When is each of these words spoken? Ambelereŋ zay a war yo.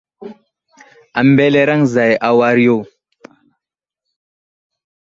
Ambelereŋ 1.19 1.81
zay 1.93 2.13
a 2.27 2.29
war 2.37 2.57
yo. 2.65 2.77